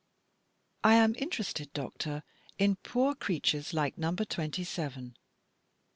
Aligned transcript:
"I 0.83 0.95
am 0.95 1.13
interested, 1.15 1.71
doctor, 1.73 2.23
in 2.57 2.77
poor 2.77 3.13
creatures 3.13 3.71
like 3.71 3.99
Number 3.99 4.25
Twenty 4.25 4.63
seven." 4.63 5.15